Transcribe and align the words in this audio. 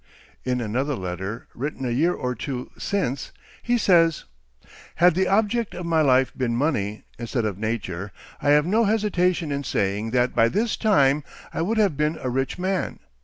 In 0.43 0.61
another 0.61 0.95
letter, 0.95 1.45
written 1.53 1.85
a 1.85 1.91
year 1.91 2.13
or 2.15 2.33
two 2.33 2.71
since, 2.75 3.31
he 3.61 3.77
says: 3.77 4.23
"Had 4.95 5.13
the 5.13 5.27
object 5.27 5.75
of 5.75 5.85
my 5.85 6.01
life 6.01 6.31
been 6.35 6.55
money 6.55 7.03
instead 7.19 7.45
of 7.45 7.59
nature, 7.59 8.11
I 8.41 8.49
have 8.49 8.65
no 8.65 8.85
hesitation 8.85 9.51
in 9.51 9.63
saying 9.63 10.09
that 10.09 10.33
by 10.33 10.49
this 10.49 10.75
time 10.75 11.23
I 11.53 11.61
would 11.61 11.77
have 11.77 11.97
been 11.97 12.17
a 12.19 12.31
rich 12.31 12.57
man. 12.57 12.97